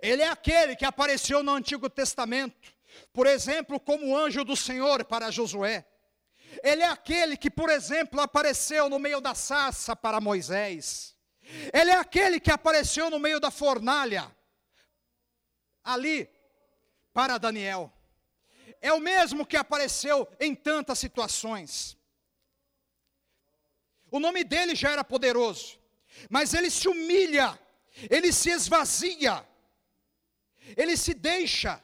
[0.00, 2.74] Ele é aquele que apareceu no Antigo Testamento,
[3.12, 5.84] por exemplo, como anjo do Senhor para Josué.
[6.62, 11.14] Ele é aquele que, por exemplo, apareceu no meio da sarça para Moisés.
[11.72, 14.34] Ele é aquele que apareceu no meio da fornalha,
[15.82, 16.28] ali,
[17.12, 17.92] para Daniel.
[18.80, 21.96] É o mesmo que apareceu em tantas situações.
[24.10, 25.78] O nome dele já era poderoso,
[26.30, 27.58] mas ele se humilha,
[28.10, 29.46] ele se esvazia,
[30.76, 31.82] ele se deixa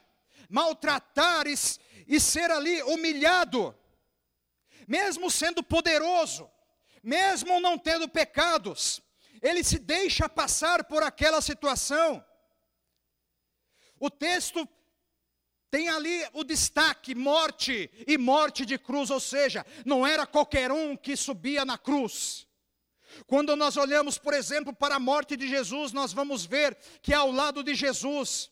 [0.49, 1.53] maltratar e,
[2.07, 3.75] e ser ali humilhado
[4.91, 6.51] mesmo sendo poderoso,
[7.01, 9.01] mesmo não tendo pecados,
[9.41, 12.23] ele se deixa passar por aquela situação.
[13.99, 14.67] O texto
[15.69, 20.95] tem ali o destaque: morte e morte de cruz, ou seja, não era qualquer um
[20.95, 22.47] que subia na cruz.
[23.25, 27.31] Quando nós olhamos, por exemplo, para a morte de Jesus, nós vamos ver que ao
[27.31, 28.49] lado de Jesus,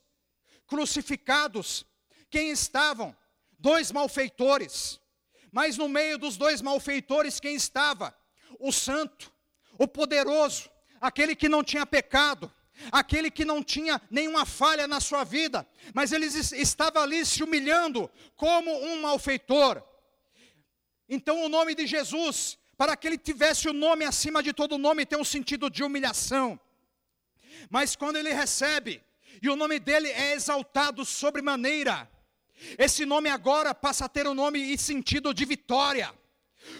[0.67, 1.85] crucificados,
[2.29, 3.15] quem estavam?
[3.57, 4.99] Dois malfeitores.
[5.51, 8.15] Mas no meio dos dois malfeitores, quem estava?
[8.59, 9.33] O santo,
[9.77, 10.69] o poderoso,
[10.99, 12.51] aquele que não tinha pecado,
[12.91, 18.09] aquele que não tinha nenhuma falha na sua vida, mas ele estava ali se humilhando
[18.35, 19.83] como um malfeitor.
[21.07, 25.05] Então o nome de Jesus, para que ele tivesse o nome acima de todo nome,
[25.05, 26.59] tem um sentido de humilhação.
[27.69, 29.03] Mas quando ele recebe,
[29.41, 32.09] e o nome dele é exaltado sobremaneira,
[32.77, 36.13] esse nome agora passa a ter o um nome e sentido de vitória.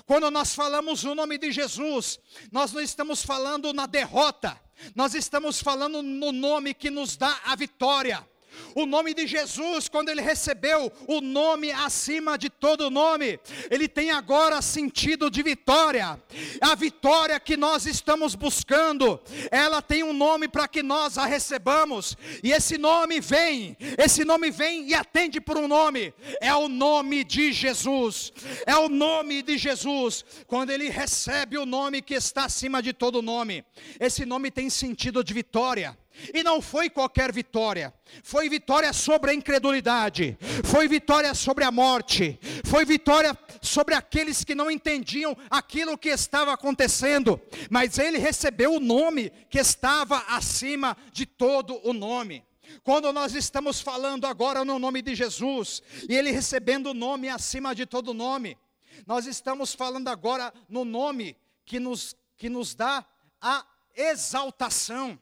[0.06, 2.20] Quando nós falamos o nome de Jesus,
[2.52, 4.60] nós não estamos falando na derrota,
[4.96, 8.28] nós estamos falando no nome que nos dá a vitória.
[8.76, 13.40] O nome de Jesus, quando ele recebeu o nome acima de todo nome,
[13.70, 16.22] ele tem agora sentido de vitória.
[16.62, 19.20] A vitória que nós estamos buscando,
[19.52, 22.18] ela tem um nome para que nós a recebamos.
[22.44, 26.14] E esse nome vem, esse nome vem e atende por um nome.
[26.42, 28.32] É o nome de Jesus.
[28.66, 30.26] É o nome de Jesus.
[30.48, 33.64] Quando ele recebe o nome que está acima de todo nome,
[34.00, 35.98] esse nome tem sentido de vitória.
[36.34, 37.94] E não foi qualquer vitória,
[38.24, 44.56] foi vitória sobre a incredulidade, foi vitória sobre a morte, foi vitória sobre aqueles que
[44.56, 47.40] não entendiam aquilo que estava acontecendo,
[47.70, 52.44] mas ele recebeu o nome que estava acima de todo o nome.
[52.84, 57.74] Quando nós estamos falando agora no nome de Jesus, e ele recebendo o nome acima
[57.74, 58.58] de todo nome,
[59.06, 63.06] nós estamos falando agora no nome que nos, que nos dá
[63.42, 63.66] a
[63.96, 65.20] exaltação.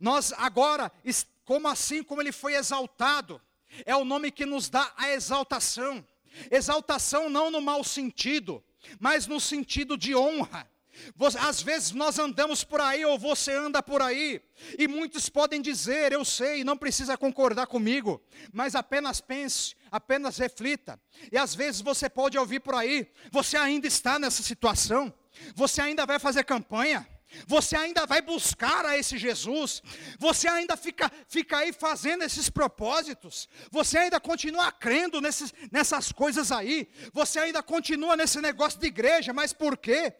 [0.00, 0.92] Nós agora,
[1.44, 3.40] como assim como ele foi exaltado,
[3.84, 6.06] é o nome que nos dá a exaltação.
[6.50, 8.62] Exaltação não no mau sentido,
[8.98, 10.70] mas no sentido de honra.
[11.40, 14.42] Às vezes nós andamos por aí, ou você anda por aí,
[14.78, 18.22] e muitos podem dizer, eu sei, não precisa concordar comigo,
[18.52, 21.00] mas apenas pense, apenas reflita.
[21.30, 25.12] E às vezes você pode ouvir por aí, você ainda está nessa situação,
[25.54, 27.08] você ainda vai fazer campanha,
[27.46, 29.82] você ainda vai buscar a esse Jesus,
[30.18, 36.50] você ainda fica, fica aí fazendo esses propósitos, você ainda continua crendo nesses, nessas coisas
[36.52, 40.12] aí, você ainda continua nesse negócio de igreja, mas por quê?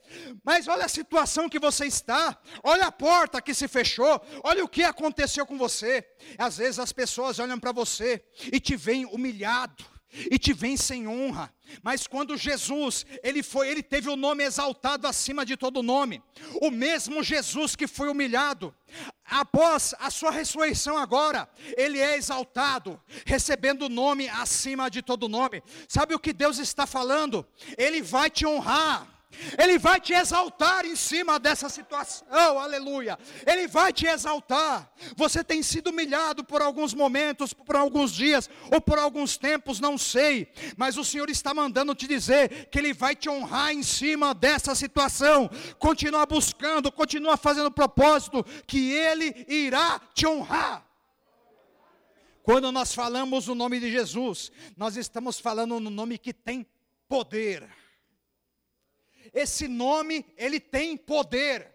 [0.44, 4.68] Mas olha a situação que você está, olha a porta que se fechou, olha o
[4.68, 6.06] que aconteceu com você.
[6.38, 9.84] Às vezes as pessoas olham para você e te veem humilhado,
[10.30, 11.52] e te vem sem honra.
[11.82, 16.22] Mas quando Jesus, ele foi, ele teve o nome exaltado acima de todo nome.
[16.60, 18.74] O mesmo Jesus que foi humilhado,
[19.24, 25.62] após a sua ressurreição agora, ele é exaltado, recebendo o nome acima de todo nome.
[25.88, 27.46] Sabe o que Deus está falando?
[27.78, 29.08] Ele vai te honrar.
[29.58, 33.18] Ele vai te exaltar em cima dessa situação, oh, aleluia.
[33.46, 34.92] Ele vai te exaltar.
[35.16, 39.96] Você tem sido humilhado por alguns momentos, por alguns dias, ou por alguns tempos, não
[39.96, 40.48] sei.
[40.76, 44.74] Mas o Senhor está mandando te dizer que Ele vai te honrar em cima dessa
[44.74, 45.50] situação.
[45.78, 50.86] Continua buscando, continua fazendo propósito, que Ele irá te honrar.
[52.42, 56.66] Quando nós falamos o nome de Jesus, nós estamos falando no nome que tem
[57.08, 57.68] poder
[59.32, 61.72] esse nome, ele tem poder.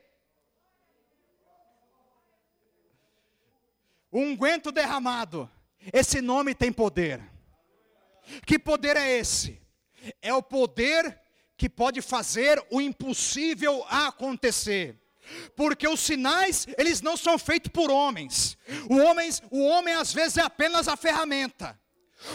[4.12, 5.50] O unguento derramado,
[5.92, 7.22] esse nome tem poder.
[8.46, 9.62] Que poder é esse?
[10.22, 11.20] É o poder
[11.56, 14.96] que pode fazer o impossível acontecer.
[15.56, 18.58] Porque os sinais, eles não são feitos por homens.
[18.90, 21.78] O homem, o homem às vezes é apenas a ferramenta.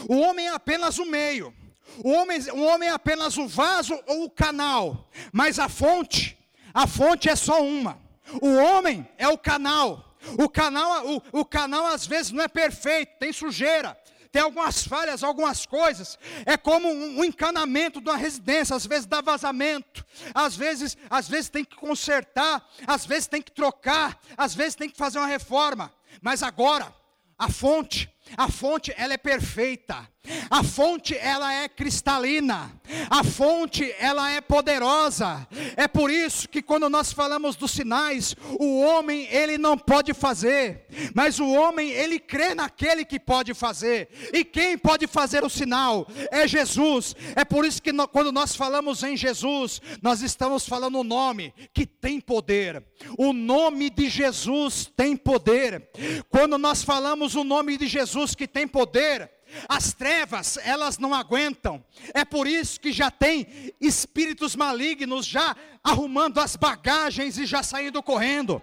[0.09, 1.55] O homem é apenas o meio.
[1.99, 6.39] O homem, o homem é apenas o vaso ou o canal, mas a fonte,
[6.73, 8.01] a fonte é só uma.
[8.41, 10.17] O homem é o canal.
[10.39, 13.99] O canal, o, o canal às vezes não é perfeito, tem sujeira,
[14.31, 16.19] tem algumas falhas, algumas coisas.
[16.47, 21.51] É como um, encanamento de uma residência, às vezes dá vazamento, às vezes, às vezes
[21.51, 25.93] tem que consertar, às vezes tem que trocar, às vezes tem que fazer uma reforma.
[26.21, 26.95] Mas agora,
[27.39, 30.09] a fonte, a fonte ela é perfeita.
[30.49, 32.73] A fonte ela é cristalina.
[33.11, 35.47] A fonte ela é poderosa.
[35.77, 40.87] É por isso que quando nós falamos dos sinais, o homem ele não pode fazer,
[41.15, 44.09] mas o homem ele crê naquele que pode fazer.
[44.33, 47.17] E quem pode fazer o sinal é Jesus.
[47.35, 51.53] É por isso que no, quando nós falamos em Jesus, nós estamos falando o nome
[51.75, 52.85] que tem poder.
[53.19, 55.89] O nome de Jesus tem poder.
[56.29, 59.31] Quando nós falamos o nome de Jesus que tem poder,
[59.69, 61.85] as trevas, elas não aguentam.
[62.15, 68.03] É por isso que já tem espíritos malignos já arrumando as bagagens e já saindo
[68.03, 68.63] correndo.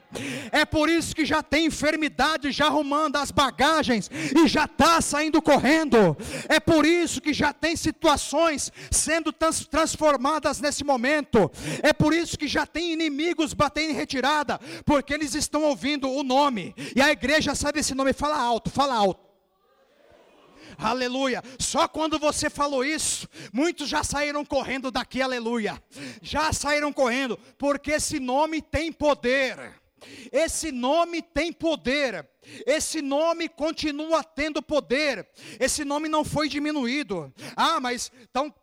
[0.52, 5.42] É por isso que já tem enfermidade já arrumando as bagagens e já está saindo
[5.42, 6.16] correndo.
[6.48, 11.52] É por isso que já tem situações sendo trans transformadas nesse momento.
[11.84, 16.24] É por isso que já tem inimigos batendo em retirada, porque eles estão ouvindo o
[16.24, 16.74] nome.
[16.96, 19.29] E a igreja sabe esse nome, fala alto, fala alto.
[20.80, 21.44] Aleluia.
[21.60, 25.82] Só quando você falou isso, muitos já saíram correndo daqui, aleluia.
[26.22, 29.74] Já saíram correndo, porque esse nome tem poder.
[30.32, 32.26] Esse nome tem poder.
[32.66, 35.28] Esse nome continua tendo poder.
[35.60, 37.34] Esse nome não foi diminuído.
[37.56, 38.54] Ah, mas então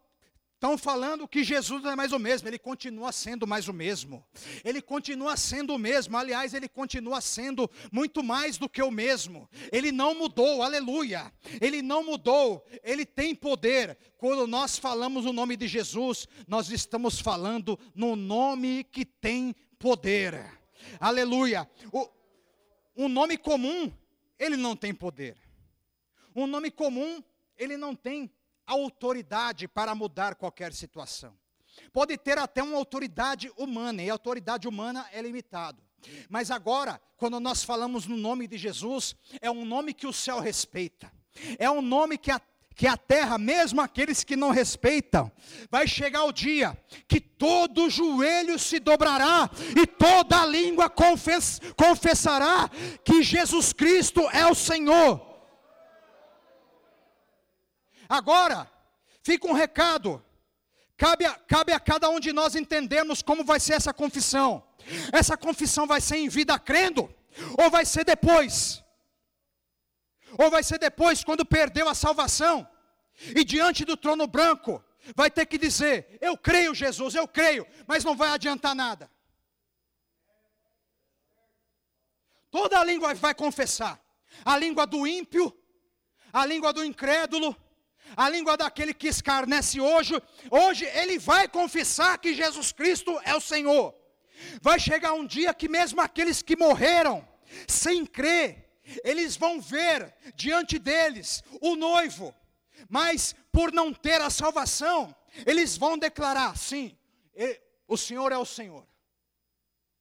[0.57, 4.25] Estão falando que Jesus não é mais o mesmo, ele continua sendo mais o mesmo.
[4.65, 9.51] Ele continua sendo o mesmo, aliás, ele continua sendo muito mais do que o mesmo.
[9.71, 11.31] Ele não mudou, aleluia.
[11.61, 13.99] Ele não mudou, ele tem poder.
[14.17, 20.43] Quando nós falamos o nome de Jesus, nós estamos falando no nome que tem poder.
[20.99, 21.69] Aleluia.
[21.93, 22.09] O,
[22.97, 23.93] um nome comum,
[24.39, 25.37] ele não tem poder.
[26.35, 27.23] Um nome comum,
[27.59, 28.31] ele não tem
[28.67, 31.37] autoridade para mudar qualquer situação.
[31.93, 35.79] Pode ter até uma autoridade humana, e a autoridade humana é limitada.
[36.29, 40.41] Mas agora, quando nós falamos no nome de Jesus, é um nome que o céu
[40.41, 41.13] respeita.
[41.59, 42.41] É um nome que a
[42.77, 45.33] que a terra, mesmo aqueles que não respeitam,
[45.71, 46.77] vai chegar o dia
[47.09, 52.71] que todo joelho se dobrará e toda língua confess, confessará
[53.03, 55.26] que Jesus Cristo é o Senhor.
[58.09, 58.71] Agora,
[59.23, 60.25] fica um recado.
[60.97, 64.67] Cabe a, cabe a cada um de nós entendermos como vai ser essa confissão.
[65.13, 67.13] Essa confissão vai ser em vida crendo,
[67.59, 68.83] ou vai ser depois?
[70.39, 72.69] Ou vai ser depois, quando perdeu a salvação,
[73.35, 74.83] e diante do trono branco,
[75.15, 79.11] vai ter que dizer: Eu creio, Jesus, eu creio, mas não vai adiantar nada.
[82.51, 84.01] Toda a língua vai confessar:
[84.45, 85.57] a língua do ímpio,
[86.33, 87.57] a língua do incrédulo,
[88.15, 90.15] a língua daquele que escarnece hoje,
[90.51, 93.95] hoje ele vai confessar que Jesus Cristo é o Senhor.
[94.61, 97.27] Vai chegar um dia que mesmo aqueles que morreram
[97.67, 98.67] sem crer,
[99.03, 102.35] eles vão ver diante deles o noivo,
[102.89, 105.15] mas por não ter a salvação,
[105.47, 106.97] eles vão declarar: sim,
[107.89, 108.87] o Senhor é o Senhor,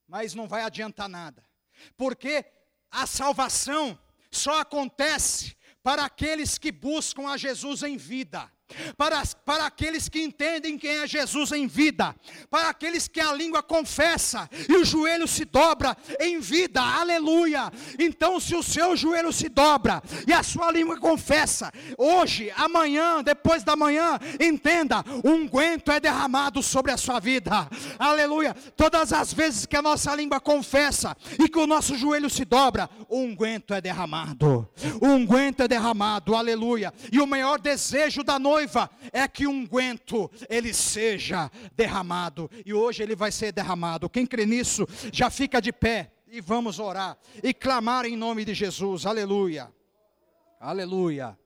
[0.07, 1.43] mas não vai adiantar nada,
[1.97, 2.45] porque
[2.91, 3.97] a salvação
[4.29, 5.55] só acontece
[5.85, 8.51] para aqueles que buscam a Jesus em vida
[8.97, 12.15] para, para aqueles que entendem quem é Jesus em vida,
[12.49, 17.71] para aqueles que a língua confessa e o joelho se dobra em vida, aleluia.
[17.99, 23.63] Então, se o seu joelho se dobra e a sua língua confessa, hoje, amanhã, depois
[23.63, 27.67] da manhã, entenda: o unguento é derramado sobre a sua vida,
[27.99, 28.55] aleluia.
[28.75, 32.89] Todas as vezes que a nossa língua confessa e que o nosso joelho se dobra,
[33.09, 33.35] o
[33.69, 34.67] é derramado,
[35.01, 36.93] o unguento é derramado, aleluia.
[37.11, 42.49] E o maior desejo da noite noiva é que um unguento ele seja derramado.
[42.65, 44.09] E hoje ele vai ser derramado.
[44.09, 48.53] Quem crê nisso, já fica de pé e vamos orar e clamar em nome de
[48.53, 49.05] Jesus.
[49.05, 49.71] Aleluia.
[50.59, 51.37] Aleluia.